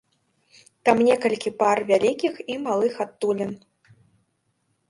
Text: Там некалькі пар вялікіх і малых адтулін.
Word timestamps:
Там 0.89 0.97
некалькі 1.07 1.51
пар 1.59 1.77
вялікіх 1.91 2.33
і 2.55 2.57
малых 2.65 2.93
адтулін. 3.07 3.51